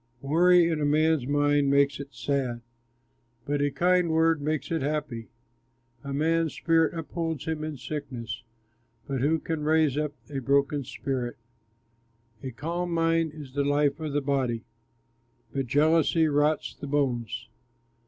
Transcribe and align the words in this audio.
Worry 0.23 0.67
in 0.67 0.81
a 0.81 0.83
man's 0.83 1.27
mind 1.27 1.69
makes 1.69 1.99
it 1.99 2.11
sad, 2.15 2.61
But 3.45 3.61
a 3.61 3.69
kind 3.69 4.09
word 4.09 4.41
makes 4.41 4.71
it 4.71 4.81
happy. 4.81 5.29
A 6.03 6.11
man's 6.11 6.55
spirit 6.55 6.97
upholds 6.97 7.45
him 7.45 7.63
in 7.63 7.77
sickness, 7.77 8.41
But 9.05 9.21
who 9.21 9.37
can 9.37 9.61
raise 9.61 9.99
up 9.99 10.13
a 10.27 10.39
broken 10.39 10.83
spirit? 10.85 11.37
A 12.41 12.49
calm 12.49 12.91
mind 12.91 13.33
is 13.35 13.53
the 13.53 13.63
life 13.63 13.99
of 13.99 14.13
the 14.13 14.21
body, 14.21 14.63
But 15.53 15.67
jealousy 15.67 16.27
rots 16.27 16.73
the 16.73 16.87
bones. 16.87 17.47